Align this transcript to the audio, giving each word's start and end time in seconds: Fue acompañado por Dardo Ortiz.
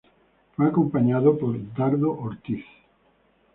Fue 0.55 0.65
acompañado 0.65 1.37
por 1.37 1.75
Dardo 1.75 2.11
Ortiz. 2.17 2.65